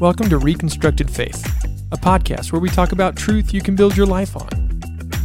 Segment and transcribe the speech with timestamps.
[0.00, 1.44] Welcome to Reconstructed Faith,
[1.92, 4.48] a podcast where we talk about truth you can build your life on.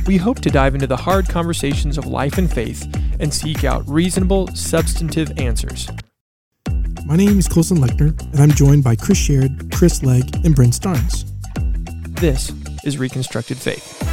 [0.05, 2.85] We hope to dive into the hard conversations of life and faith
[3.21, 5.87] and seek out reasonable, substantive answers.
[7.05, 10.71] My name is Coleson Lechner, and I'm joined by Chris Sherrod, Chris Legg, and Bryn
[10.71, 11.23] Starnes.
[12.19, 12.51] This
[12.83, 14.04] is Reconstructed Faith.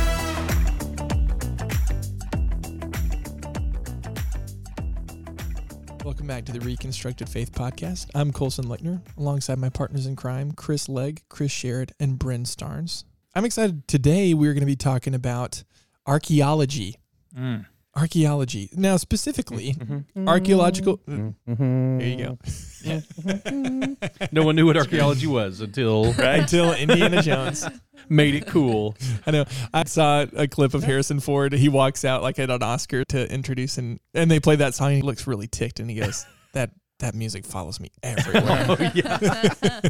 [6.32, 8.08] Back to the Reconstructed Faith Podcast.
[8.14, 13.04] I'm Coleson Lechner, alongside my partners in crime, Chris Legg, Chris Sherrod, and Bryn Starnes.
[13.34, 13.86] I'm excited.
[13.86, 15.62] Today, we're going to be talking about
[16.06, 16.96] archaeology.
[17.38, 17.66] Mm.
[17.94, 18.70] Archaeology.
[18.72, 19.94] Now, specifically, Mm-hmm.
[19.94, 20.28] mm-hmm.
[20.28, 20.98] archaeological.
[20.98, 21.52] Mm-hmm.
[21.52, 21.98] Mm-hmm.
[21.98, 22.38] There you go.
[24.32, 27.66] No one knew what archaeology was until Until Indiana Jones.
[28.08, 28.96] made it cool.
[29.26, 29.44] I know.
[29.72, 31.52] I saw a clip of Harrison Ford.
[31.52, 34.92] He walks out like at an Oscar to introduce and and they play that song.
[34.92, 36.24] He looks really ticked and he goes,
[36.54, 36.70] "That
[37.02, 39.80] that music follows me everywhere." Oh yeah,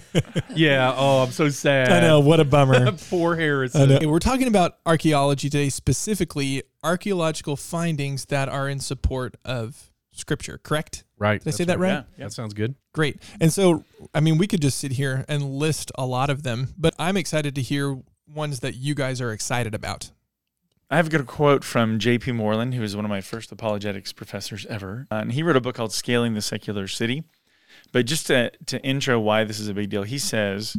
[0.55, 0.95] yeah.
[0.97, 1.91] Oh, I'm so sad.
[1.91, 2.21] I know.
[2.21, 2.93] What a bummer.
[3.11, 4.09] Poor Harrison.
[4.09, 10.59] We're talking about archaeology today, specifically archaeological findings that are in support of Scripture.
[10.63, 11.05] Correct?
[11.19, 11.43] Right.
[11.43, 12.05] Did I say that right?
[12.19, 12.25] Yeah.
[12.25, 12.75] That sounds good.
[12.93, 13.23] Great.
[13.41, 16.75] And so, I mean, we could just sit here and list a lot of them,
[16.77, 20.11] but I'm excited to hear ones that you guys are excited about.
[20.93, 22.33] I have a quote from J.P.
[22.33, 25.07] Moreland, who was one of my first apologetics professors ever.
[25.11, 27.25] Uh, and he wrote a book called Scaling the Secular City.
[27.93, 30.77] But just to, to intro why this is a big deal, he says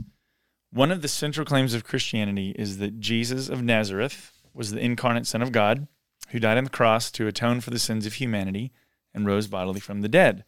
[0.72, 5.26] one of the central claims of Christianity is that Jesus of Nazareth was the incarnate
[5.26, 5.88] Son of God
[6.30, 8.72] who died on the cross to atone for the sins of humanity
[9.16, 10.46] and rose bodily from the dead.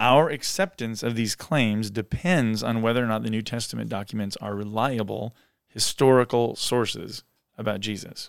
[0.00, 4.54] Our acceptance of these claims depends on whether or not the New Testament documents are
[4.54, 5.34] reliable
[5.66, 7.24] historical sources
[7.56, 8.28] about Jesus.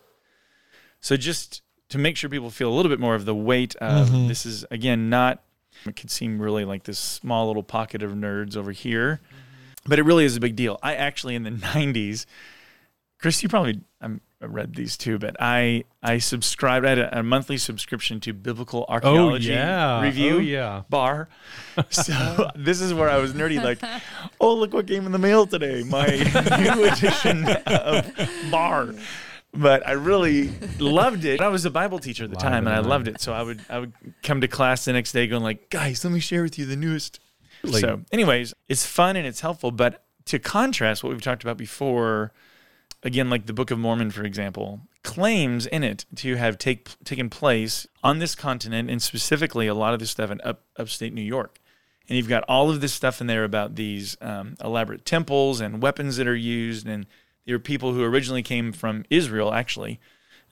[1.04, 4.10] So just to make sure people feel a little bit more of the weight of
[4.10, 4.28] Mhm.
[4.30, 5.44] this is again not
[5.86, 9.20] it could seem really like this small little pocket of nerds over here,
[9.86, 10.80] but it really is a big deal.
[10.82, 12.26] I actually in the 90s
[13.20, 14.10] Chris, you probably I
[14.46, 16.86] read these too, but I I subscribed.
[16.86, 20.02] I had a, a monthly subscription to Biblical Oh Archaeology yeah.
[20.02, 20.82] Review Oh yeah.
[20.90, 21.28] bar.
[21.90, 23.80] So this is where I was nerdy, like,
[24.42, 28.10] oh look what came in the mail today, my new edition of
[28.52, 28.94] bar.
[29.54, 31.40] But I really loved it.
[31.40, 33.22] I was a Bible teacher at the Live time, and I loved it.
[33.22, 33.94] So I would I would
[34.24, 36.76] come to class the next day, going like, guys, let me share with you the
[36.76, 37.20] newest.
[37.64, 37.82] Really?
[37.82, 39.72] So, anyways, it's fun and it's helpful.
[39.72, 42.34] But to contrast what we've talked about before,
[43.04, 47.30] again, like the Book of Mormon, for example, claims in it to have take, taken
[47.30, 51.22] place on this continent, and specifically a lot of this stuff in up, upstate New
[51.22, 51.60] York.
[52.10, 55.82] And you've got all of this stuff in there about these um, elaborate temples and
[55.82, 57.06] weapons that are used, and
[57.46, 60.00] there were people who originally came from Israel, actually.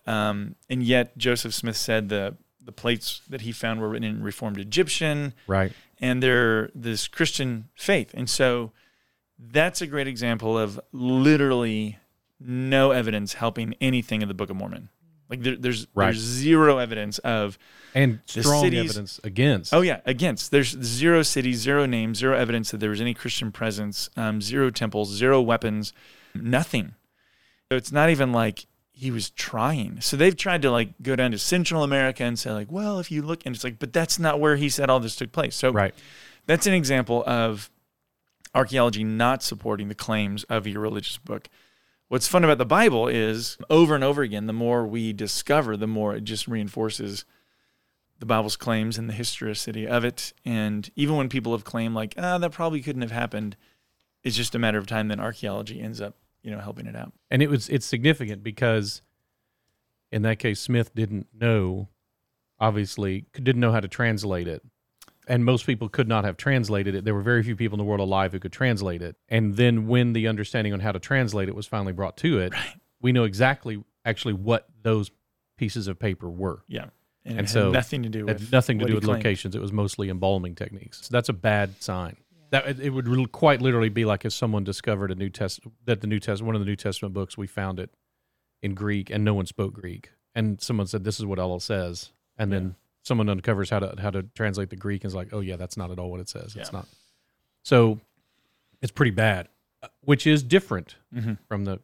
[0.07, 4.21] Um, and yet Joseph Smith said the the plates that he found were written in
[4.21, 5.71] Reformed Egyptian Right.
[5.99, 8.11] and they're this Christian faith.
[8.13, 8.71] And so
[9.39, 11.97] that's a great example of literally
[12.39, 14.89] no evidence helping anything in the Book of Mormon.
[15.27, 16.05] Like there, there's Right.
[16.07, 17.57] there's zero evidence of
[17.95, 19.73] And strong cities- evidence against.
[19.73, 23.51] oh yeah against there's zero cities, zero names, zero evidence that there was any Christian
[23.51, 25.93] presence, um, zero temples, zero weapons,
[26.35, 26.95] nothing.
[27.69, 30.01] So it's not even like he was trying.
[30.01, 33.09] So they've tried to like go down to Central America and say like, well, if
[33.11, 35.55] you look, and it's like, but that's not where he said all this took place.
[35.55, 35.95] So Right.
[36.45, 37.69] that's an example of
[38.53, 41.47] archaeology not supporting the claims of your religious book.
[42.09, 45.87] What's fun about the Bible is over and over again, the more we discover, the
[45.87, 47.23] more it just reinforces
[48.19, 50.33] the Bible's claims and the historicity of it.
[50.43, 53.55] And even when people have claimed like, ah, that probably couldn't have happened,
[54.23, 55.07] it's just a matter of time.
[55.07, 57.13] Then archaeology ends up, you know, helping it out.
[57.29, 59.01] And it was it's significant because
[60.11, 61.89] in that case Smith didn't know
[62.59, 64.61] obviously didn't know how to translate it.
[65.27, 67.05] And most people could not have translated it.
[67.05, 69.15] There were very few people in the world alive who could translate it.
[69.29, 72.53] And then when the understanding on how to translate it was finally brought to it,
[73.01, 75.11] we know exactly actually what those
[75.57, 76.63] pieces of paper were.
[76.67, 76.85] Yeah.
[77.23, 79.19] And, And so nothing to do with nothing to do with claimed.
[79.19, 79.55] locations.
[79.55, 81.01] It was mostly embalming techniques.
[81.03, 82.17] So that's a bad sign.
[82.51, 86.07] That it- would quite literally be like if someone discovered a New Test that the
[86.07, 87.89] New Test one of the New Testament books we found it
[88.61, 92.11] in Greek and no one spoke Greek and someone said this is what all says
[92.37, 95.39] and then someone uncovers how to how to translate the Greek and is like oh
[95.39, 96.87] yeah that's not at all what it says it's not
[97.63, 97.99] so
[98.81, 99.47] it's pretty bad
[99.83, 101.37] uh, which is different Mhm.
[101.47, 101.79] from the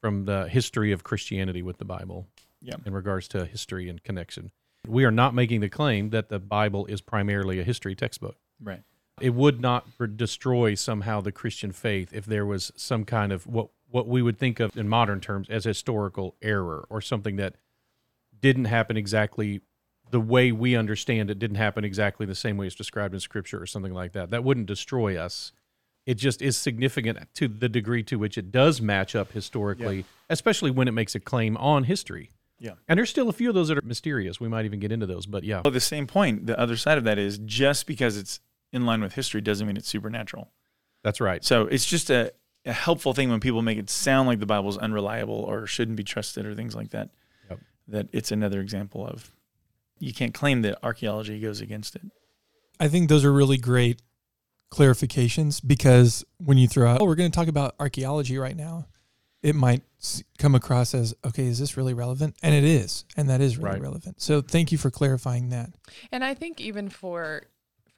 [0.00, 2.26] from the history of Christianity with the Bible
[2.62, 2.76] Yeah.
[2.86, 4.50] in regards to history and connection.
[4.86, 8.36] We are not making the claim that the Bible is primarily a history textbook.
[8.62, 8.82] Right.
[9.20, 9.86] It would not
[10.16, 14.38] destroy somehow the Christian faith if there was some kind of what what we would
[14.38, 17.56] think of in modern terms as historical error or something that
[18.40, 19.60] didn't happen exactly
[20.10, 23.60] the way we understand it didn't happen exactly the same way it's described in scripture
[23.60, 24.30] or something like that.
[24.30, 25.52] That wouldn't destroy us
[26.06, 30.70] It just is significant to the degree to which it does match up historically, especially
[30.70, 32.30] when it makes a claim on history.
[32.58, 32.72] Yeah.
[32.88, 34.40] And there's still a few of those that are mysterious.
[34.40, 35.62] We might even get into those, but yeah.
[35.64, 38.40] Well, the same point, the other side of that is just because it's
[38.72, 40.50] in line with history doesn't mean it's supernatural.
[41.02, 41.44] That's right.
[41.44, 42.32] So it's just a,
[42.66, 46.04] a helpful thing when people make it sound like the Bible's unreliable or shouldn't be
[46.04, 47.10] trusted or things like that.
[47.48, 47.58] Yep.
[47.88, 49.32] That it's another example of
[49.98, 52.02] you can't claim that archaeology goes against it.
[52.78, 54.00] I think those are really great
[54.72, 58.86] clarifications because when you throw out, oh, we're going to talk about archaeology right now,
[59.42, 59.82] it might
[60.38, 62.36] come across as, okay, is this really relevant?
[62.42, 63.04] And it is.
[63.16, 63.82] And that is really Right.
[63.82, 64.20] relevant.
[64.20, 65.70] So thank you for clarifying that.
[66.12, 67.42] And I think even for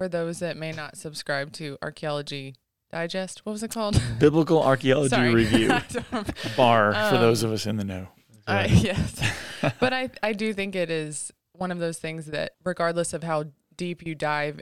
[0.02, 2.56] for those that may not subscribe to Archaeology
[2.90, 4.02] Digest, what was it called?
[4.18, 5.68] Biblical Archaeology Review.
[6.56, 8.08] Bar for Um, those of us in the know.
[8.48, 9.32] I- yes,
[9.78, 13.44] but I I do think it is one of those things that regardless of how
[13.76, 14.60] deep you dive,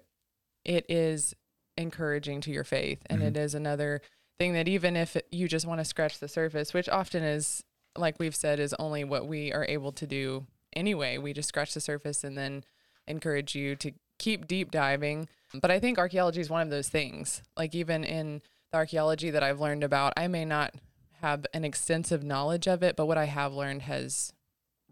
[0.67, 1.35] it is
[1.79, 4.03] encouraging to your faith, and it is another
[4.39, 7.65] thing that even if you just want to scratch the surface, which often is
[7.97, 10.47] like we've said is only what we are able to do
[10.77, 11.17] anyway.
[11.17, 12.63] We just scratch the surface and then
[13.09, 15.29] encourage you to keep deep diving.
[15.61, 17.43] But I think archaeology is one of those things.
[17.57, 18.41] Like even in
[18.71, 20.75] the archaeology that I've learned about, I may not
[21.21, 24.33] have an extensive knowledge of it, but what I have learned has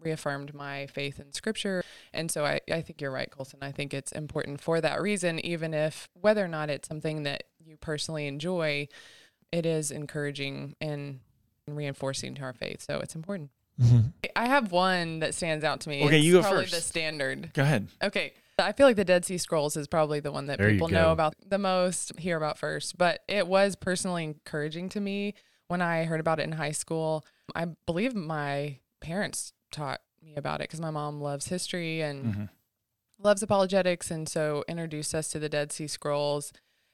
[0.01, 1.83] reaffirmed my faith in scripture.
[2.13, 3.59] And so I, I think you're right, Coleson.
[3.61, 7.43] I think it's important for that reason, even if whether or not it's something that
[7.59, 8.87] you personally enjoy,
[9.51, 11.19] it is encouraging and
[11.67, 12.81] reinforcing to our faith.
[12.81, 13.51] So it's important.
[13.81, 13.99] Mm-hmm.
[14.35, 16.03] I have one that stands out to me.
[16.05, 16.75] Okay, It's you go probably first.
[16.75, 17.51] the standard.
[17.53, 17.87] Go ahead.
[18.03, 18.33] Okay.
[18.65, 21.11] I feel like the Dead Sea Scrolls is probably the one that There people know
[21.11, 22.97] about the most, hear about first.
[22.97, 25.33] But it was personally encouraging to me
[25.67, 27.25] when I heard about it in high school.
[27.55, 32.49] I believe my parents taught me about it because my mom loves history and Mhm.
[33.17, 36.51] loves apologetics, and so introduced us to the Dead Sea Scrolls,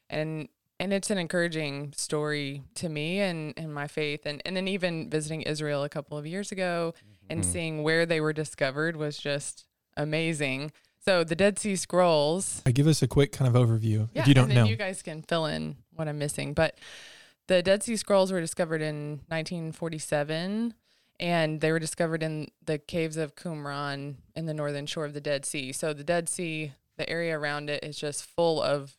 [0.09, 4.67] and and it's an encouraging story to me and and my faith, and and then
[4.67, 6.93] even visiting Israel a couple of years ago
[7.29, 7.51] and Mm-hmm.
[7.51, 9.65] seeing where they were discovered was just
[9.97, 10.71] amazing.
[11.07, 14.27] So the Dead Sea Scrolls, I give us a quick kind of overview yeah, if
[14.27, 14.69] you don't and then know.
[14.69, 16.79] you guys can fill in what I'm missing, but
[17.45, 20.73] the Dead Sea Scrolls were discovered in 1947
[21.19, 25.21] and they were discovered in the caves of Qumran in the northern shore of the
[25.21, 25.71] Dead Sea.
[25.71, 28.97] So the Dead Sea, the area around it is just full of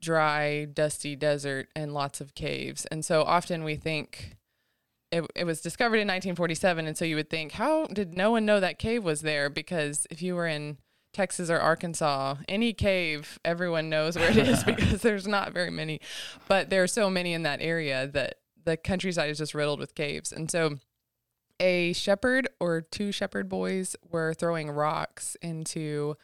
[0.00, 2.86] dry, dusty desert and lots of caves.
[2.86, 4.36] And so often we think
[5.12, 8.44] it, it was discovered in 1947 and so you would think how did no one
[8.44, 10.76] know that cave was there because if you were in
[11.14, 16.00] Texas or Arkansas, any cave, everyone knows where it is because there's not very many.
[16.48, 19.94] But there are so many in that area that the countryside is just riddled with
[19.94, 20.32] caves.
[20.32, 20.78] And so
[21.60, 26.16] a shepherd or two shepherd boys were throwing rocks into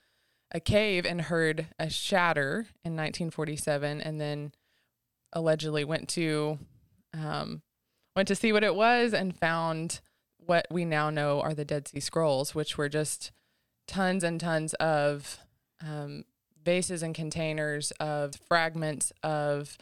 [0.52, 4.52] a cave and heard a shatter in 1947 and then
[5.32, 6.58] allegedly went to
[7.14, 7.62] um,
[8.16, 10.00] went to see what it was and found
[10.38, 13.30] what we now know are the Dead Sea Scrolls, which were just
[13.90, 15.38] tons and tons of
[15.84, 16.24] um,
[16.64, 19.76] vases and containers of fragments of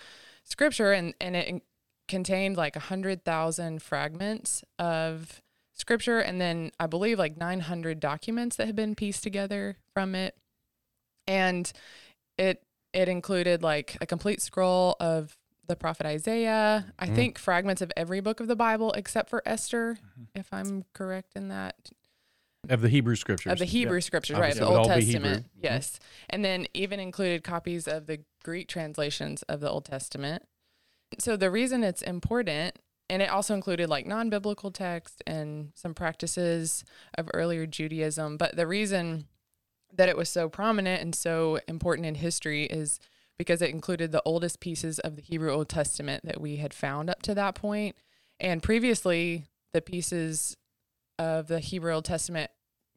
[0.44, 1.62] scripture, and and it
[2.08, 5.42] contained like a hundred thousand fragments of
[5.74, 10.14] scripture, and then I believe like nine hundred documents that had been pieced together from
[10.14, 10.34] it,
[11.26, 11.70] and
[12.38, 12.62] it
[12.94, 16.94] it included like a complete scroll of the prophet Isaiah.
[16.98, 17.14] I Mhm.
[17.14, 19.98] think fragments of every book of the Bible except for Esther,
[20.34, 21.90] if I'm correct in that
[22.68, 23.52] Of the Hebrew scriptures.
[23.52, 24.52] of the Hebrew scriptures, right?
[24.52, 25.20] Of the Old all be Hebrew.
[25.20, 25.62] Testament, Mhm.
[25.64, 30.42] yes, and then even included copies of the Greek translations of the Old Testament.
[31.18, 32.76] So the reason it's important,
[33.08, 36.84] and it also included like non-biblical text and some practices
[37.16, 39.28] of earlier Judaism, but the reason
[39.92, 42.98] that it was so prominent and so important in history is
[43.38, 47.08] because it included the oldest pieces of the Hebrew Old Testament that we had found
[47.08, 47.96] up to that point.
[48.40, 50.56] And previously, the pieces
[51.18, 52.50] of the Hebrew Old Testament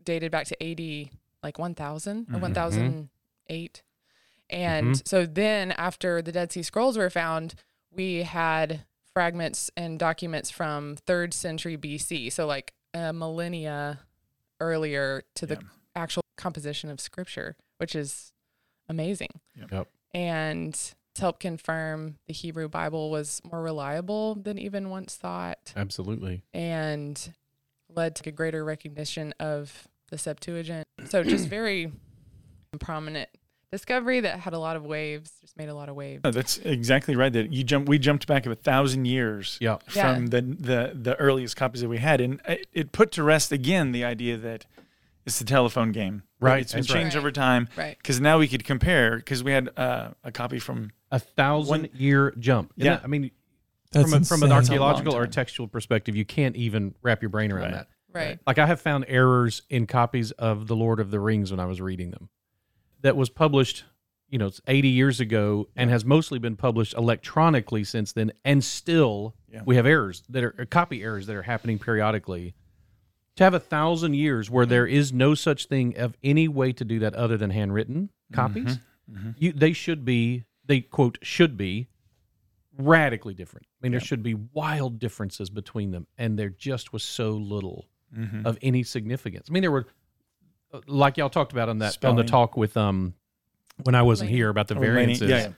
[0.04, 1.12] dated back to AD
[1.44, 2.42] like 1000 or Mhm.
[2.42, 3.84] 1008.
[4.50, 7.56] And so then, after the Dead Sea Scrolls were found,
[7.90, 12.30] we had fragments and documents from third century BC.
[12.30, 14.02] So, like a millennia
[14.60, 15.62] earlier to the Yeah.
[15.96, 18.34] actual composition of scripture, which is
[18.90, 19.30] amazing.
[19.56, 19.88] Yep.
[20.14, 20.74] And
[21.14, 26.44] to help confirm the Hebrew Bible was more reliable than even once thought Absolutely.
[26.54, 27.34] and
[27.96, 30.88] led to a greater recognition of the Septuagint.
[31.06, 31.92] So just very
[32.80, 33.30] prominent
[33.72, 36.22] discovery that had a lot of waves, just made a lot of waves.
[36.24, 37.32] No, that's exactly right.
[37.32, 39.78] That you jump, we jumped back a thousand years Yeah.
[39.96, 40.16] Yeah.
[40.16, 43.52] from the, the the earliest copies that we had, and it, it put to rest
[43.52, 44.66] again the idea that
[45.26, 46.24] It's the telephone game.
[46.40, 47.20] Right, It's been that's changed Right.
[47.22, 47.96] over time Right.
[47.98, 51.90] because now we could compare because we had uh, a copy from A thousand One-
[51.94, 52.74] year jump.
[52.78, 52.96] Isn't Yeah.
[52.98, 53.32] that- I mean,
[53.92, 56.96] That's from, a, from an archaeological It's a long or textual perspective, you can't even
[57.02, 57.74] wrap your brain around Right.
[57.74, 57.88] that.
[58.14, 58.40] Right.
[58.46, 61.66] Like I have found errors in copies of The Lord of the Rings when I
[61.66, 62.30] was reading them.
[63.02, 63.84] That was published,
[64.30, 68.64] you know, it's 80 years ago and has mostly been published electronically since then and
[68.64, 69.62] still Yeah.
[69.66, 72.54] we have errors that are copy errors that are happening periodically.
[73.38, 76.84] To have a thousand years where there is no such thing of any way to
[76.84, 78.78] do that other than handwritten copies,
[79.10, 79.18] mm-hmm.
[79.18, 79.30] Mm-hmm.
[79.38, 81.88] You, they should be, they quote, should be
[82.88, 83.66] radically different.
[83.66, 87.88] I mean, there should be wild differences between them, and there just was so little
[88.18, 88.46] Mm-hmm.
[88.46, 89.48] of any significance.
[89.50, 89.88] I mean, there were,
[90.74, 93.14] uh, like y'all talked about on that on the talk with um,
[93.84, 94.38] when I wasn't Laney.
[94.38, 95.30] here about the Oh, variances.
[95.30, 95.52] Yeah, yeah.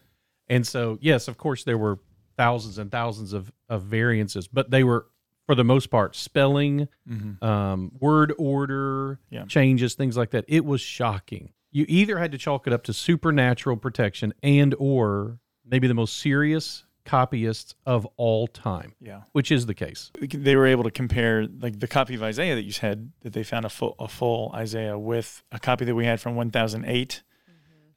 [0.49, 1.97] And so, yes, of course, there were
[2.37, 5.07] thousands and thousands of of variances, but they were
[5.47, 7.43] for the most part spelling, Mm-hmm.
[7.43, 9.45] um, word order Yeah.
[9.45, 10.45] changes, things like that.
[10.47, 11.53] It was shocking.
[11.71, 16.19] You either had to chalk it up to supernatural protection and or maybe the most
[16.19, 19.21] serious copyists of all time, yeah.
[19.33, 20.11] which is the case.
[20.21, 23.43] they were able to compare like the copy of Isaiah that you said that they
[23.43, 27.23] found a full a full Isaiah with a copy that we had from 1008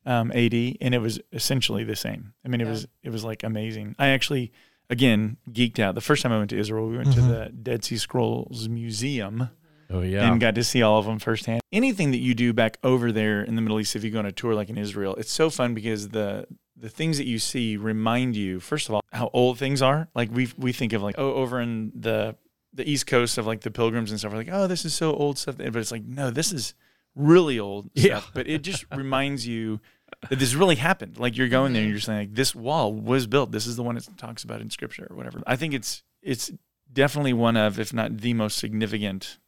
[0.04, 2.32] um, AD, and it was essentially the same.
[2.44, 2.70] I mean, it Yeah.
[2.70, 3.96] was it was like amazing.
[3.98, 4.52] I actually
[4.88, 5.94] again geeked out.
[5.94, 7.28] The first time I went to Israel, we went to Mhm.
[7.28, 9.50] the Dead Sea Scrolls Museum
[9.90, 10.30] Oh yeah.
[10.30, 11.60] and got to see all of them firsthand.
[11.72, 14.26] Anything that you do back over there in the Middle East, if you go on
[14.26, 16.46] a tour like in Israel, it's so fun because the
[16.78, 20.08] the things that you see remind you, first of all, how old things are.
[20.14, 22.36] Like we we think of like oh over in the
[22.72, 24.32] the East Coast of like the pilgrims and stuff.
[24.32, 26.74] We're like oh this is so old stuff, but it's like no, this is
[27.14, 28.18] really old Yeah.
[28.18, 28.32] stuff.
[28.34, 29.80] But it just reminds you
[30.28, 31.18] that this really happened.
[31.18, 33.50] Like you're going there and you're saying like this wall was built.
[33.52, 35.42] This is the one it talks about in Scripture or whatever.
[35.46, 36.52] I think it's it's
[36.92, 39.38] definitely one of, if not the most significant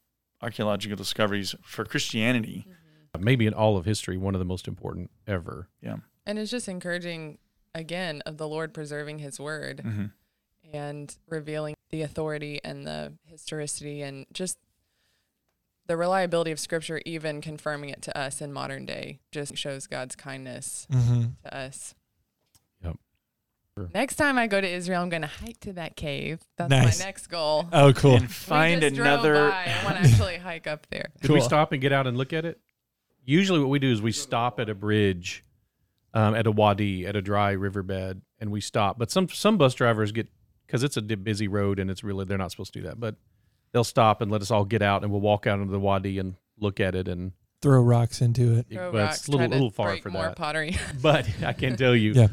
[0.42, 2.66] archaeological discoveries for Christianity.
[2.68, 3.24] Mm-hmm.
[3.24, 5.68] maybe in all of history, one of the most important ever.
[6.28, 7.38] And it's just encouraging,
[7.74, 10.06] again, of the Lord preserving his word Mm-hmm.
[10.76, 14.58] and revealing the authority and the historicity and just
[15.86, 20.14] the reliability of scripture, even confirming it to us in modern day, just shows God's
[20.14, 21.94] kindness hmm to us.
[22.84, 22.96] Yep.
[23.74, 23.88] Sure.
[23.94, 26.40] Next time I go to Israel, I'm going to hike to that cave.
[26.58, 26.98] That's Nice.
[26.98, 27.66] my next goal.
[27.72, 28.16] Oh, cool.
[28.16, 29.50] And find another.
[29.50, 31.08] I want to actually hike up there.
[31.22, 32.60] Did we stop and get out and look at it?
[33.24, 35.42] Usually, what we do is we stop at a bridge,
[36.14, 38.98] um, at a wadi, at a dry riverbed, and we stop.
[38.98, 40.28] But some some bus drivers get
[40.66, 43.00] because it's a busy road and it's really they're not supposed to do that.
[43.00, 43.16] But
[43.72, 46.18] they'll stop and let us all get out, and we'll walk out into the wadi
[46.18, 47.08] and look at it.
[47.08, 48.66] And Throw rocks into it.
[48.70, 50.36] Throw but rocks, it's a little little far break for more that.
[50.36, 50.76] pottery.
[51.02, 52.28] But I can tell you, Yeah.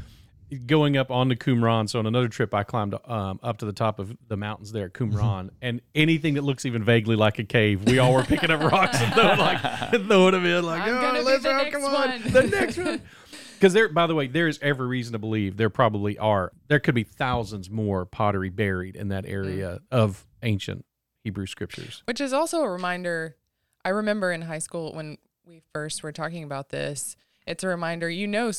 [0.67, 1.89] going up on the Qumran.
[1.89, 4.85] So on another trip, I climbed um, up to the top of the mountains there
[4.85, 8.51] at Qumran, and anything that looks even vaguely like a cave, we all were picking
[8.51, 9.61] up rocks and throwing like
[10.05, 12.77] throwing them in like, I'm oh, let's the go, next come on, one." the next
[12.77, 13.01] one.
[13.55, 16.51] Because there, by the way, there is every reason to believe there probably are.
[16.67, 19.31] There could be thousands more pottery buried in that mm.
[19.31, 20.85] area of ancient
[21.23, 22.03] Hebrew scriptures.
[22.05, 23.35] Which is also a reminder.
[23.83, 28.09] I remember in high school when we first were talking about this, it's a reminder,
[28.09, 28.51] you know,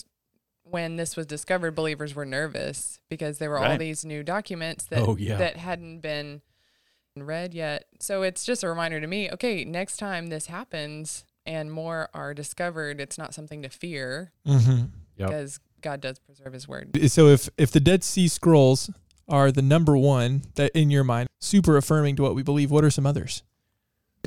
[0.63, 5.01] when this was discovered, believers were nervous because there were all these new documents that,
[5.01, 5.37] Oh, yeah.
[5.37, 6.43] that hadn't been
[7.17, 7.87] read yet.
[8.01, 12.35] So it's just a reminder to me okay, next time this happens and more are
[12.35, 14.85] discovered, it's not something to fear hmm
[15.19, 15.29] Yep.
[15.29, 16.91] because God does preserve his word.
[17.11, 18.91] So if if the Dead Sea Scrolls
[19.29, 22.85] are the number one that in your mind, super affirming to what we believe, what
[22.85, 23.43] are some others?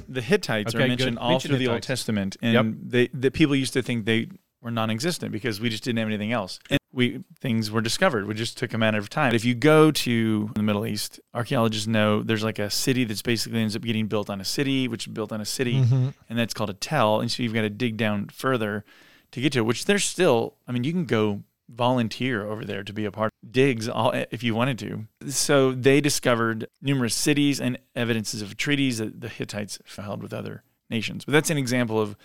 [0.08, 0.90] The Hittites Okay, are good.
[0.98, 2.66] mentioned all Mention through the Old Testament, and Yep.
[2.92, 4.30] they the people used to think they
[4.62, 6.60] were non-existent because we just didn't have anything else.
[6.70, 8.28] And we things were discovered.
[8.28, 9.36] We just took a matter of time.
[9.36, 13.60] If you go to the Middle East, archaeologists know there's like a city that's basically
[13.62, 16.14] ends up getting built on a city, which is built on a city, Mhm.
[16.30, 17.22] and that's called a tell.
[17.22, 18.84] And so you've got to dig down further
[19.32, 19.66] to get to it.
[19.66, 20.56] Which there's still.
[20.68, 24.12] I mean, you can go volunteer over there to be a part of digs all
[24.32, 25.06] if you wanted to.
[25.30, 30.64] So they discovered numerous cities and evidences of treaties that the Hittites held with other
[30.90, 31.26] nations.
[31.26, 32.16] But that's an example of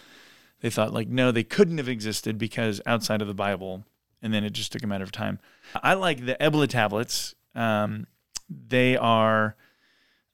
[0.61, 3.85] they thought like no, they couldn't have existed because outside of the Bible,
[4.25, 5.39] and then it just took a matter of time.
[5.83, 7.35] I like the Ebla tablets.
[7.55, 8.07] Um,
[8.51, 9.55] they are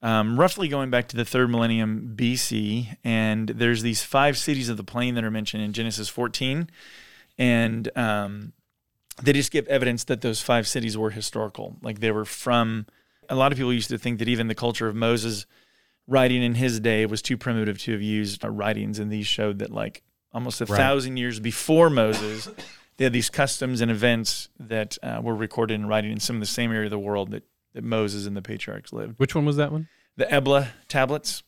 [0.03, 4.77] um, roughly going back to the third millennium BC, and there's these five cities of
[4.79, 6.71] the plain that are mentioned in Genesis 14,
[7.39, 8.53] and um,
[9.23, 12.87] they just give evidence that those five cities were historical, like they were from.
[13.29, 15.47] A lot of people used to think that even the culture of Moses
[16.09, 19.59] writing in his day was too primitive to have used uh, writings, and these showed
[19.61, 20.77] that like almost a Right.
[20.79, 22.49] thousand years before Moses,
[23.01, 26.41] they had these customs and events that uh, were recorded in writing in some of
[26.41, 29.15] the same area of the world that, that Moses and the patriarchs lived.
[29.19, 29.89] Which one was that one?
[30.19, 31.43] The Ebla tablets.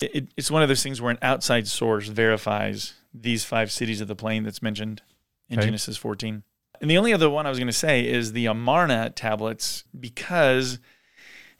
[0.00, 4.08] It, it's one of those things where an outside source verifies these five cities of
[4.08, 5.02] the plain that's mentioned
[5.50, 5.66] in Okay.
[5.66, 6.42] Genesis 14.
[6.80, 10.78] And the only other one I was going to say is the Amarna tablets because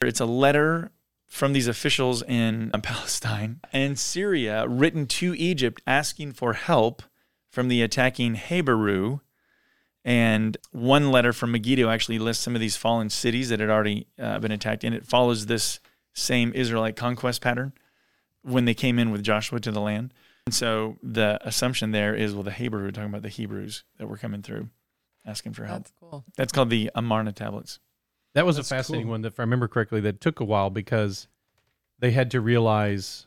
[0.00, 0.90] it's a letter
[1.28, 7.02] from these officials in Palestine and Syria written to Egypt asking for help
[7.52, 9.21] from the attacking Hebrew.
[10.04, 14.09] And one letter from Megiddo actually lists some of these fallen cities that had already
[14.18, 15.78] uh, been attacked, and it follows this
[16.12, 17.73] same Israelite conquest pattern
[18.42, 20.12] when they came in with Joshua to the land.
[20.47, 24.16] And so the assumption there is, well, the Hebrew, talking about the Hebrews that were
[24.16, 24.71] coming through,
[25.25, 25.85] asking for help.
[25.85, 26.25] That's cool.
[26.37, 27.78] That's called the Amarna tablets.
[28.35, 29.12] That was a fascinating cool.
[29.12, 31.28] one that, if I remember correctly, that took a while because
[32.00, 33.26] they had to realize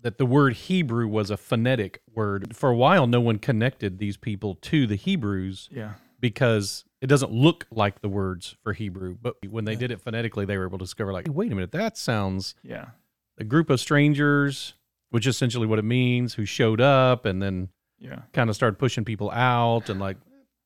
[0.00, 2.54] that the word Hebrew was a phonetic word.
[2.56, 5.94] For a while, no one connected these people to the Hebrews Yeah.
[6.20, 9.16] because it doesn't look like the words for Hebrew.
[9.20, 9.78] But when they Yeah.
[9.78, 12.90] did it phonetically, they were able to discover, like, wait a minute, that sounds Yeah.
[13.38, 14.74] a group of strangers,
[15.10, 18.22] which is essentially what it means, who showed up and then Yeah.
[18.32, 20.18] kind of started pushing people out and like,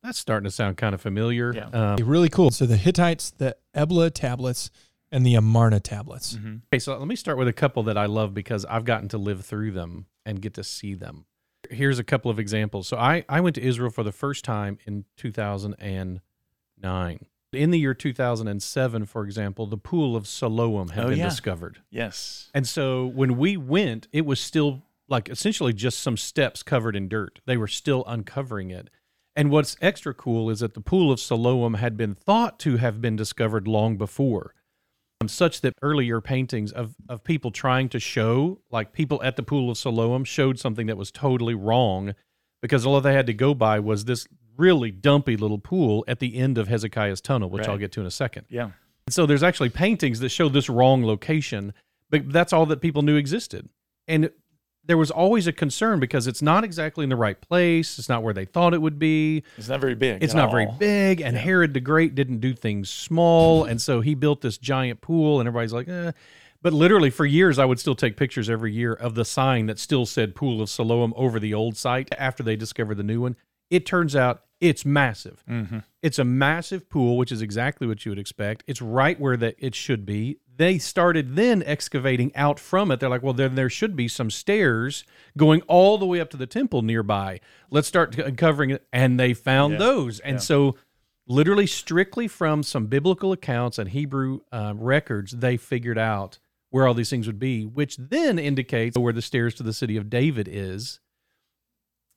[0.03, 1.53] that's starting to sound kind of familiar.
[1.55, 1.67] Yeah.
[1.95, 2.51] Um, Really cool.
[2.51, 4.71] So the Hittites, the Ebla tablets,
[5.13, 6.35] and the Amarna tablets.
[6.37, 9.09] hmm Okay, so let me start with a couple that I love because I've gotten
[9.09, 11.27] to live through them and get to see them.
[11.71, 12.89] Here's a couple of examples.
[12.89, 16.21] So I, I went to Israel for the first time in 2009.
[17.53, 21.29] In the year 2007, for example, the pool of Siloam had Oh, been yeah.
[21.29, 21.81] discovered.
[21.91, 22.49] Yes.
[22.55, 27.09] And so when we went, it was still like essentially just some steps covered in
[27.09, 27.41] dirt.
[27.47, 28.89] They were still uncovering it.
[29.35, 33.01] And what's extra cool is that the pool of Siloam had been thought to have
[33.01, 34.55] been discovered long before,
[35.23, 39.43] Um, such that earlier paintings of, of people trying to show, like people at the
[39.43, 42.15] pool of Siloam, showed something that was totally wrong
[42.63, 46.37] because all they had to go by was this really dumpy little pool at the
[46.37, 48.47] end of Hezekiah's tunnel, which I'll get to in a second.
[48.49, 48.71] Yeah.
[49.07, 51.75] And So there's actually paintings that show this wrong location,
[52.09, 53.69] but that's all that people knew existed.
[54.09, 54.31] And
[54.85, 57.99] there was always a concern because it's not exactly in the right place.
[57.99, 59.43] It's not where they thought it would be.
[59.57, 60.23] It's not very big.
[60.23, 61.21] It's not very big.
[61.21, 61.43] And Yeah.
[61.43, 63.65] Herod the Great didn't do things small.
[63.65, 66.13] and so he built this giant pool, and everybody's like, eh.
[66.63, 69.79] But literally, for years, I would still take pictures every year of the sign that
[69.79, 73.37] still said Pool of Siloam over the old site after they discovered the new one.
[73.71, 75.43] It turns out it's massive.
[75.49, 75.85] Mhm.
[76.03, 78.63] It's a massive pool, which is exactly what you would expect.
[78.67, 80.37] It's right where that it should be.
[80.61, 83.01] They started then excavating out from it.
[83.01, 86.37] They're like, well, then there should be some stairs going all the way up to
[86.37, 87.41] the temple nearby.
[87.71, 88.87] Let's start uncovering it.
[88.93, 89.79] And they found Yeah.
[89.79, 90.21] those.
[90.21, 90.41] And Yeah.
[90.41, 90.77] so,
[91.27, 96.93] literally, strictly from some biblical accounts and Hebrew uh, records, they figured out where all
[96.93, 100.47] these things would be, which then indicates where the stairs to the city of David
[100.47, 101.01] is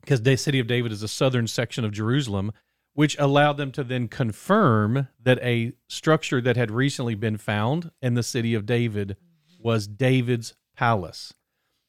[0.01, 2.51] because the city of David is a southern section of Jerusalem,
[2.93, 8.13] which allowed them to then confirm that a structure that had recently been found in
[8.13, 9.17] the city of David
[9.59, 11.33] was David's palace.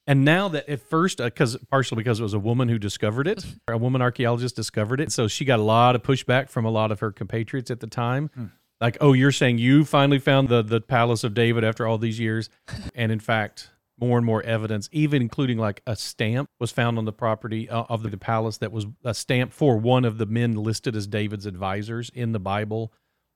[0.07, 3.27] And now that at first, uh, because partially because it was a woman who discovered
[3.27, 6.71] it, a woman archaeologist discovered it, so she got a lot of pushback from a
[6.71, 8.29] lot of her compatriots at the time.
[8.35, 8.45] Hmm.
[8.81, 12.19] Like, oh, you're saying you finally found the the palace of David after all these
[12.19, 12.49] years,
[12.93, 17.05] and in fact, more and more evidence, even including like a stamp, was found on
[17.05, 20.55] the property uh, of the palace that was a stamp for one of the men
[20.55, 22.91] listed as David's advisors in the Bible.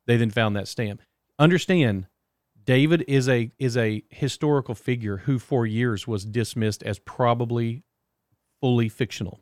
[0.06, 1.02] They then found that stamp.
[1.38, 2.08] Understand,
[2.66, 7.84] David is a is a historical figure who for years was dismissed as probably
[8.62, 9.42] fully fictional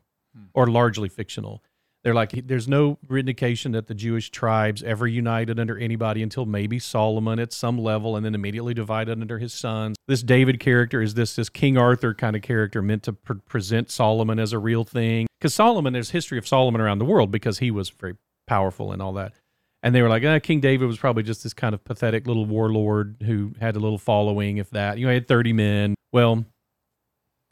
[0.54, 1.62] or largely fictional.
[2.08, 6.78] They're like there's no indication that the Jewish tribes ever united under anybody until maybe
[6.78, 9.94] Solomon at some level and then immediately divided under his sons.
[10.06, 13.90] This David character is this this King Arthur kind of character meant to pre- present
[13.90, 15.26] Solomon as a real thing.
[15.42, 18.14] Cuz Solomon there's history of Solomon around the world because he was very
[18.46, 19.34] powerful and all that.
[19.82, 22.46] And they were like, eh, King David was probably just this kind of pathetic little
[22.46, 24.96] warlord who had a little following, if that.
[24.96, 25.94] You know, he had 30 men.
[26.10, 26.46] Well,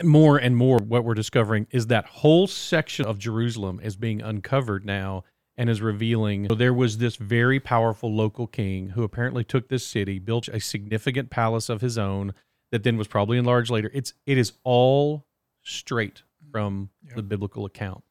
[0.03, 4.85] more and more, what we're discovering is that whole section of Jerusalem is being uncovered
[4.85, 5.25] now
[5.57, 6.47] and is revealing.
[6.49, 10.61] So there was this very powerful local king who apparently took this city, built a
[10.61, 12.35] significant palace of his own
[12.73, 13.91] that then was probably enlarged later.
[13.95, 15.25] It's it is all
[15.63, 16.51] straight mm.
[16.53, 18.05] from the biblical account,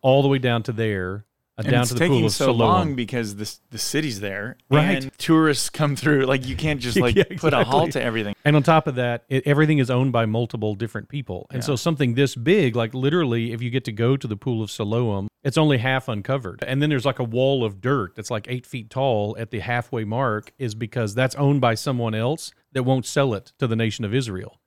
[0.00, 1.26] all the way down to there,
[1.58, 2.58] Uh, and down it's to the taking pool of so Siloam.
[2.58, 5.02] long because the the city's there, Right.
[5.04, 6.24] And tourists come through.
[6.24, 8.34] Like you can't just like Yeah, put a halt to everything.
[8.44, 11.46] And on top of that, it, everything is owned by multiple different people.
[11.50, 14.62] And so something this big, like literally, if you get to go to the pool
[14.62, 16.64] of Siloam, it's only half uncovered.
[16.66, 19.58] And then there's like a wall of dirt that's like eight feet tall at the
[19.60, 23.76] halfway mark, is because that's owned by someone else that won't sell it to the
[23.76, 24.58] nation of Israel.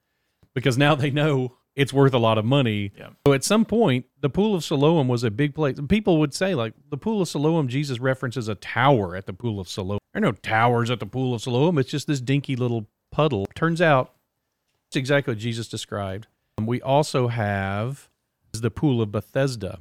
[0.54, 2.92] Because now they know it's worth a lot of money.
[2.98, 3.10] Yeah.
[3.26, 5.78] So at some point, the pool of Siloam was a big place.
[5.88, 9.60] People would say, like, the pool of Siloam, Jesus references a tower at the pool
[9.60, 9.98] of Siloam.
[10.12, 11.78] There are no towers at the pool of Siloam.
[11.78, 13.46] It's just this dinky little puddle.
[13.54, 14.14] Turns out,
[14.88, 16.26] it's exactly what Jesus described.
[16.56, 18.08] Um, we also have
[18.52, 19.80] the pool of Bethesda.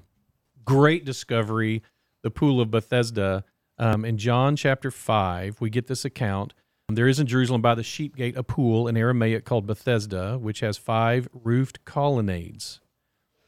[0.65, 1.81] Great discovery,
[2.23, 3.45] the pool of Bethesda.
[3.77, 6.53] Um, in John chapter 5, we get this account.
[6.89, 10.60] There is in Jerusalem by the sheep gate a pool in Aramaic called Bethesda, which
[10.60, 12.80] has five roofed colonnades.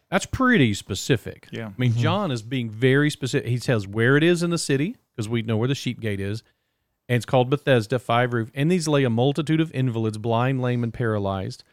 [0.10, 1.48] That's pretty specific.
[1.52, 1.68] Yeah.
[1.68, 2.02] I mean, mm-hmm.
[2.02, 3.48] John is being very specific.
[3.48, 6.20] He tells where it is in the city, because we know where the sheep gate
[6.20, 6.44] is.
[7.10, 8.50] And it's called Bethesda, five roof.
[8.54, 11.64] In these lay a multitude of invalids, blind, lame, and paralyzed.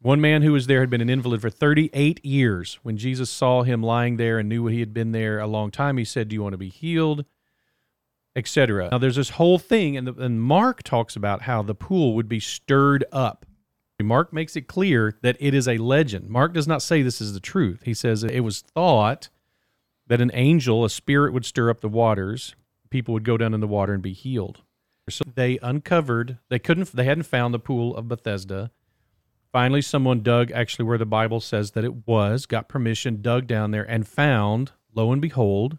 [0.00, 2.78] One man who was there had been an invalid for 38 years.
[2.82, 5.96] When Jesus saw him lying there and knew he had been there a long time,
[5.96, 7.24] he said, Do you want to be healed?
[8.38, 8.88] Etc.
[8.90, 12.28] Now, there's this whole thing, and, the, and Mark talks about how the pool would
[12.28, 13.44] be stirred up.
[14.00, 16.28] Mark makes it clear that it is a legend.
[16.28, 17.82] Mark does not say this is the truth.
[17.84, 19.28] He says it was thought
[20.06, 22.54] that an angel, a spirit, would stir up the waters.
[22.90, 24.62] People would go down in the water and be healed.
[25.10, 26.38] So they uncovered.
[26.48, 26.92] They couldn't.
[26.92, 28.70] They hadn't found the pool of Bethesda.
[29.50, 32.46] Finally, someone dug actually where the Bible says that it was.
[32.46, 34.72] Got permission, dug down there, and found.
[34.94, 35.78] Lo and behold,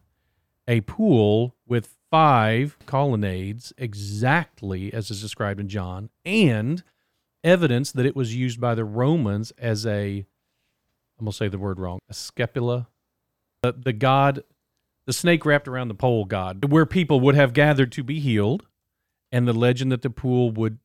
[0.67, 6.83] a pool with five colonnades, exactly as is described in John, and
[7.43, 10.25] evidence that it was used by the Romans as a.
[11.19, 11.99] I'm gonna say the word wrong.
[12.09, 12.87] A scapula.
[13.61, 14.43] The, the god,
[15.05, 18.65] the snake wrapped around the pole god, where people would have gathered to be healed
[19.31, 20.79] and the legend that the pool would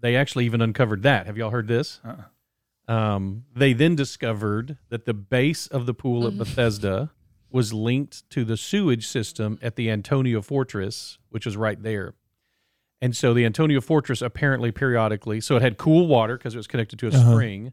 [0.00, 2.92] they actually even uncovered that have y'all heard this Uh-uh.
[2.92, 7.10] um, they then discovered that the base of the pool at bethesda
[7.52, 12.14] was linked to the sewage system at the antonio fortress which was right there
[13.02, 16.66] and so the antonio fortress apparently periodically so it had cool water because it was
[16.66, 17.32] connected to a Uh-huh.
[17.32, 17.72] spring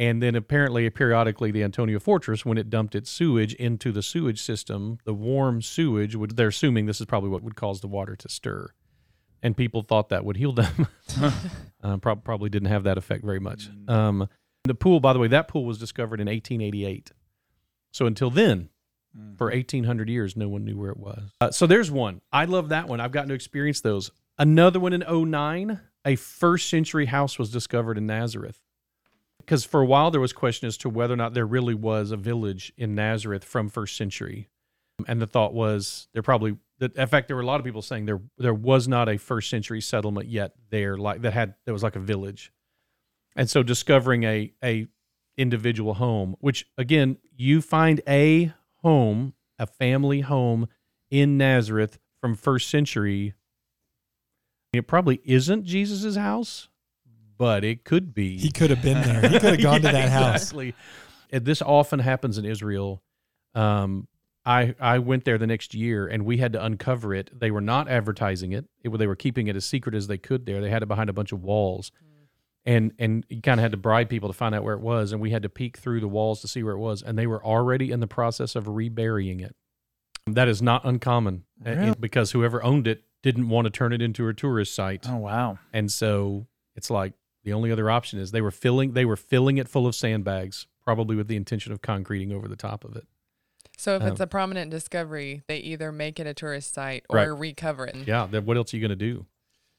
[0.00, 4.40] and then apparently periodically the antonio fortress when it dumped its sewage into the sewage
[4.40, 8.14] system the warm sewage would they're assuming this is probably what would cause the water
[8.16, 8.68] to stir
[9.42, 10.88] and people thought that would heal them.
[11.84, 13.68] uh, prob- probably didn't have that effect very much.
[13.86, 14.28] Um,
[14.64, 17.12] the pool, by the way, that pool was discovered in 1888.
[17.92, 18.70] So until then,
[19.36, 21.30] for 1800 years, no one knew where it was.
[21.40, 22.20] Uh, so there's one.
[22.32, 23.00] I love that one.
[23.00, 24.10] I've gotten to experience those.
[24.38, 28.60] Another one in 09, a first century house was discovered in Nazareth.
[29.38, 32.10] Because for a while there was question as to whether or not there really was
[32.10, 34.48] a village in Nazareth from first century.
[35.06, 37.82] And the thought was there probably that in fact there were a lot of people
[37.82, 41.72] saying there there was not a first century settlement yet there like that had that
[41.72, 42.52] was like a village.
[43.36, 44.88] And so discovering a a
[45.38, 50.68] individual home, which again, you find a home, a family home
[51.10, 53.34] in Nazareth from first century.
[54.72, 56.68] It probably isn't Jesus's house,
[57.38, 58.36] but it could be.
[58.38, 59.22] He could have been there.
[59.28, 60.42] He could have gone to Yeah, that house.
[60.42, 60.74] Exactly.
[61.30, 63.02] And This often happens in Israel.
[63.54, 64.08] Um,
[64.44, 67.30] I I went there the next year and we had to uncover it.
[67.38, 68.66] They were not advertising it.
[68.82, 70.60] it they were keeping it as secret as they could there.
[70.60, 71.90] They had it behind a bunch of walls.
[72.68, 75.12] And and you kind of had to bribe people to find out where it was
[75.12, 77.26] and we had to peek through the walls to see where it was and they
[77.26, 79.56] were already in the process of reburying it.
[80.26, 81.94] That is not uncommon uh, Really?
[81.98, 85.06] because whoever owned it didn't want to turn it into a tourist site.
[85.08, 85.58] Oh wow.
[85.72, 89.56] And so it's like the only other option is they were filling they were filling
[89.56, 93.06] it full of sandbags, probably with the intention of concreting over the top of it.
[93.78, 97.16] So if it's Um, a prominent discovery, they either make it a tourist site or
[97.16, 97.24] Right.
[97.24, 97.96] recover it.
[98.06, 99.24] Yeah, then what else are you going to do?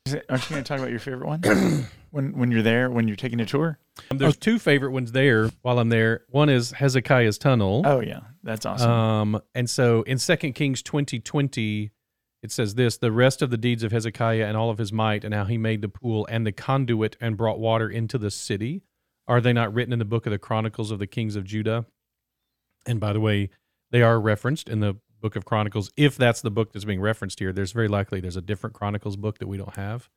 [0.08, 1.42] Is it- aren't you going to talk about your favorite one
[2.12, 3.80] when when you're there when you're taking a tour?
[4.12, 6.26] Um, There's two favorite ones there while I'm there.
[6.30, 7.84] One is Hezekiah's tunnel.
[7.86, 8.90] Oh yeah, that's awesome.
[8.90, 11.92] Um, and so in Second Kings twenty twenty,
[12.42, 15.24] it says this: the rest of the deeds of Hezekiah and all of his might,
[15.24, 18.84] and how he made the pool and the conduit and brought water into the city.
[19.28, 21.86] Are they not written in the book of the Chronicles of the kings of Judah?
[22.88, 23.52] And by the way,
[23.92, 25.92] they are referenced in the book of Chronicles.
[25.96, 29.18] If that's the book that's being referenced here, there's very likely there's a different Chronicles
[29.18, 30.10] book that we don't have.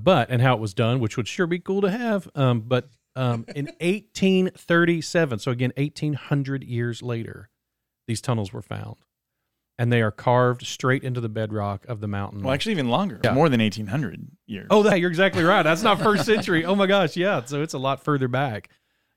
[0.00, 2.28] But and how it was done, which would sure be cool to have.
[2.34, 7.50] Um, but um, in 1837, so again, 1800 years later,
[8.08, 8.96] these tunnels were found,
[9.78, 12.42] and they are carved straight into the bedrock of the mountain.
[12.42, 13.32] well, actually, even longer, Yeah.
[13.34, 14.66] more than 1800 years.
[14.70, 15.62] Oh, that you're exactly right.
[15.62, 16.64] That's not first century.
[16.72, 17.44] Oh my gosh, yeah.
[17.44, 18.70] So it's a lot further back.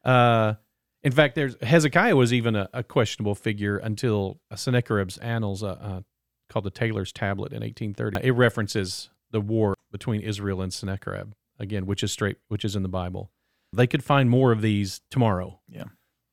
[0.04, 0.56] Uh,
[1.04, 6.02] in fact, there's Hezekiah was even a, a questionable figure until Sennacherib's annals, uh, uh,
[6.50, 8.28] called the Taylor's Tablet in 1830.
[8.28, 12.84] It references the war between Israel and Sennacherib again, which is straight, which is in
[12.84, 13.32] the Bible.
[13.72, 15.62] They could find more of these tomorrow.
[15.70, 15.86] Yeah.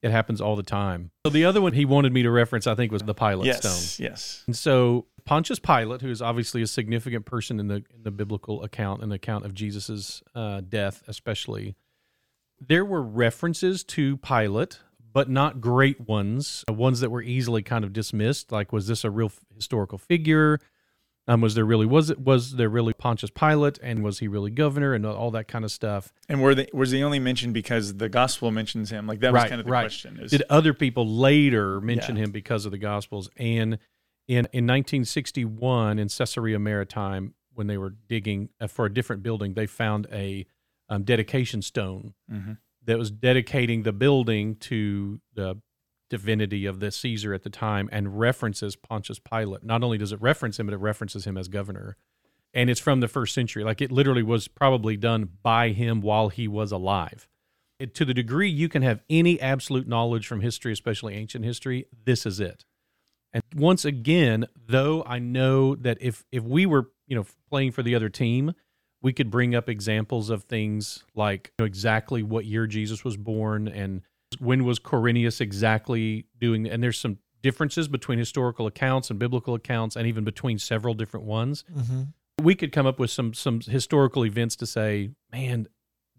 [0.02, 1.12] It happens all the time.
[1.24, 3.58] So the other one he wanted me to reference, I think, was the Pilate yes,
[3.58, 4.04] Stone.
[4.04, 4.42] yes.
[4.48, 8.64] And so Pontius Pilate, who is obviously a significant person in the in the biblical
[8.64, 11.76] account, in the account of Jesus's uh, death, especially,
[12.58, 14.80] there were references to Pilate,
[15.12, 16.64] but not great ones.
[16.68, 18.50] Ones that were easily kind of dismissed.
[18.50, 20.58] Like, was this a real f- historical figure?
[21.28, 24.50] Um, was there really was it was there really Pontius Pilate and was he really
[24.50, 26.12] governor and all that kind of stuff?
[26.28, 29.06] And were they, was he only mentioned because the gospel mentions him?
[29.06, 29.82] Like that was Right, kind of the right.
[29.84, 30.18] question.
[30.20, 32.24] Is, Did other people later mention Yeah.
[32.24, 33.30] him because of the Gospels?
[33.36, 33.78] And
[34.26, 39.54] in in 1961 in Caesarea Maritima, when they were digging uh, for a different building,
[39.54, 40.44] they found a
[40.88, 42.58] um, dedication stone Mhm.
[42.84, 45.56] that was dedicating the building to the
[46.12, 49.64] divinity of the Caesar at the time and references Pontius Pilate.
[49.64, 51.96] Not only does it reference him, but it references him as governor.
[52.52, 53.64] And it's from the first century.
[53.64, 57.26] Like it literally was probably done by him while he was alive.
[57.78, 61.86] It, to the degree you can have any absolute knowledge from history, especially ancient history,
[62.04, 62.66] this is it.
[63.32, 67.82] And once again, though I know that if if we were, you know, playing for
[67.82, 68.52] the other team,
[69.00, 73.16] we could bring up examples of things like you know, exactly what year Jesus was
[73.16, 74.02] born and
[74.42, 79.96] when was Quirinius exactly doing and there's some differences between historical accounts and biblical accounts
[79.96, 82.02] and even between several different ones Mm-hmm.
[82.44, 85.66] we could come up with some some historical events to say man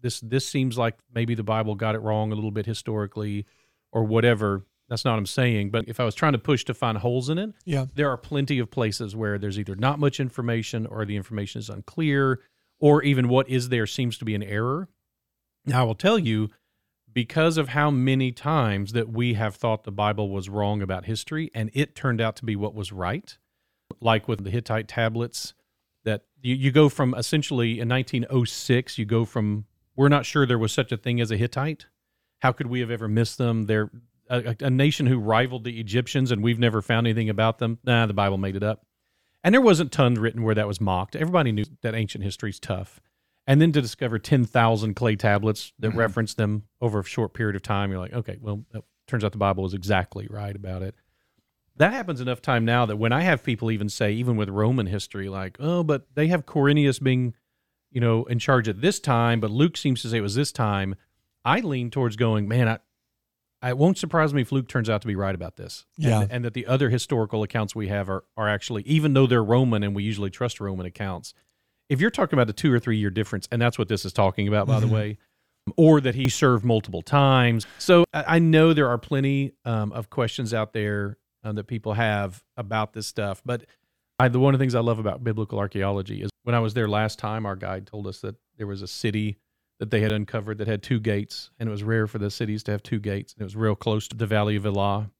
[0.00, 3.46] this this seems like maybe the bible got it wrong a little bit historically
[3.92, 6.74] or whatever that's not what i'm saying but if i was trying to push to
[6.74, 7.86] find holes in it Yeah.
[7.94, 11.68] there are plenty of places where there's either not much information or the information is
[11.70, 12.40] unclear
[12.80, 14.88] or even what is there seems to be an error
[15.64, 16.50] now i will tell you
[17.14, 21.50] because of how many times that we have thought the bible was wrong about history
[21.54, 23.38] and it turned out to be what was right
[24.00, 25.54] like with the hittite tablets
[26.04, 29.64] that you, you go from essentially in 1906 you go from
[29.96, 31.86] we're not sure there was such a thing as a hittite.
[32.40, 33.64] How could we have ever missed them?
[33.64, 33.90] They're
[34.28, 37.78] a, a nation who rivaled the egyptians and we've never found anything about them.
[37.84, 38.86] Nah the bible made it up.
[39.42, 41.14] And there wasn't tons written where that was mocked.
[41.14, 43.00] Everybody knew that ancient history's tough
[43.46, 45.98] and then to discover 10,000 clay tablets that mm-hmm.
[45.98, 49.32] reference them over a short period of time you're like okay well it turns out
[49.32, 50.94] the bible was exactly right about it
[51.76, 54.86] that happens enough time now that when I have people even say, even with Roman
[54.86, 57.34] history, like, oh, but they have Quirinius being,
[57.90, 60.52] you know, in charge at this time, but Luke seems to say it was this
[60.52, 60.94] time.
[61.44, 62.78] I lean towards going, man, I,
[63.60, 65.84] I it won't surprise me if Luke turns out to be right about this.
[65.96, 66.22] Yeah.
[66.22, 69.44] And, and that the other historical accounts we have are, are actually, even though they're
[69.44, 71.34] Roman and we usually trust Roman accounts,
[71.88, 74.12] if you're talking about a two or three year difference, and that's what this is
[74.12, 75.18] talking about, by the way,
[75.76, 77.66] or that he served multiple times.
[77.78, 81.92] So I I know there are plenty um, of questions out there um, that people
[81.94, 83.42] have about this stuff.
[83.44, 83.66] But
[84.18, 86.74] I, the one of the things I love about biblical archaeology is when I was
[86.74, 89.38] there last time, our guide told us that there was a city
[89.80, 92.62] that they had uncovered that had two gates, and it was rare for the cities
[92.64, 93.34] to have two gates.
[93.34, 95.10] And it was real close to the Valley of Elah,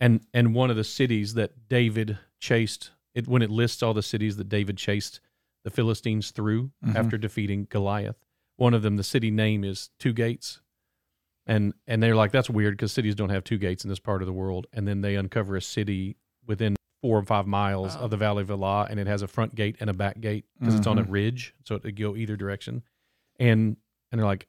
[0.00, 2.90] and and one of the cities that David chased.
[3.14, 5.20] It when it lists all the cities that David chased
[5.64, 6.94] the Philistines through Mhm.
[6.96, 8.16] after defeating Goliath.
[8.56, 10.60] One of them, the city name is Two Gates,
[11.46, 14.22] and and they're like that's weird because cities don't have two gates in this part
[14.22, 14.66] of the world.
[14.72, 18.02] And then they uncover a city within four or five miles Wow.
[18.02, 20.44] of the Valley of Elah, and it has a front gate and a back gate
[20.58, 21.10] because it's on a Mhm.
[21.10, 22.82] ridge, so it could go either direction.
[23.40, 23.76] And
[24.12, 24.46] and they're like,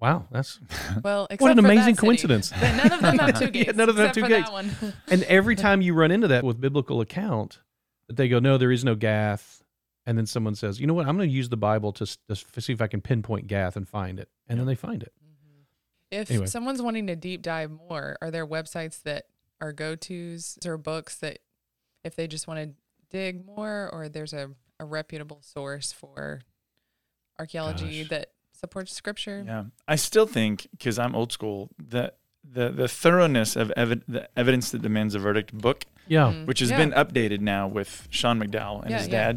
[0.00, 0.60] wow, that's
[1.02, 2.06] Well, except what an for amazing city.
[2.06, 2.50] coincidence.
[2.50, 3.76] But none of them have two Yeah, gates.
[3.76, 4.48] none of them have two for gates.
[4.48, 4.70] That one.
[5.08, 7.60] and every time you run into that with biblical account,
[8.08, 9.64] that they go, no, there is no Gath.
[10.06, 11.06] And then someone says, you know what?
[11.08, 13.88] I'm going to use the Bible to, to see if I can pinpoint Gath and
[13.88, 14.28] find it.
[14.48, 15.12] And then they find it.
[16.12, 16.46] If Anyway.
[16.46, 19.26] someone's wanting to deep dive more, are there websites that
[19.60, 21.40] are go tos or books that
[22.04, 22.74] if they just want to
[23.10, 26.42] dig more, or there's a, a reputable source for
[27.38, 28.10] archaeology Gosh.
[28.10, 29.42] that supports scripture?
[29.46, 34.28] Yeah, I still think because I'm old school that the the thoroughness of evi- the
[34.38, 36.32] evidence that demands a verdict book, Yeah.
[36.32, 36.78] Mm, which has yeah.
[36.78, 39.30] been updated now with Sean McDowell and Yeah, his yeah.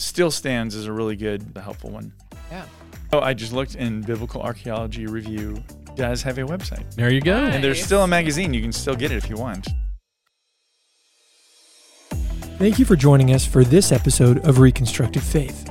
[0.00, 2.12] Dad, still stands as a really good, helpful one.
[2.50, 2.64] Yeah.
[3.12, 5.62] Oh, I just looked in Biblical Archaeology Review
[5.96, 7.40] does have a website, There you go.
[7.40, 7.54] Nice.
[7.54, 8.54] and there's still a magazine.
[8.54, 9.66] You can still get it if you want.
[12.58, 15.68] Thank you for joining us for this episode of Reconstructive Faith.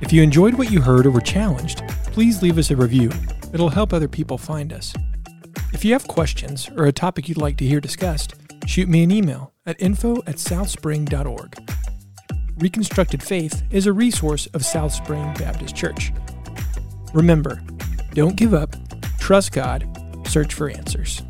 [0.00, 3.10] If you enjoyed what you heard or were challenged, please leave us a review.
[3.52, 4.92] It'll help other people find us.
[5.72, 8.34] If you have questions or a topic you'd like to hear discussed,
[8.66, 11.56] shoot me an email at info at southspring.org.
[12.58, 16.12] Reconstructed Faith is a resource of South Spring Baptist Church.
[17.12, 17.60] Remember,
[18.12, 18.76] don't give up,
[19.18, 19.84] trust God,
[20.26, 21.22] search for answers.